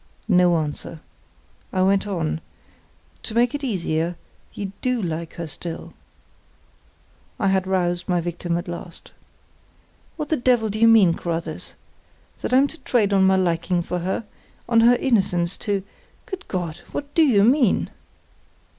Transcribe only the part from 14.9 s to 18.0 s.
innocence, to—good God! what do you mean?"